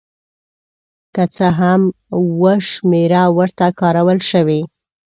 که 1.15 1.23
څه 1.35 1.47
هم 1.59 1.81
اوه 2.17 2.53
شمېره 2.69 3.23
ورته 3.37 3.65
کارول 3.79 4.19
شوې. 4.29 4.61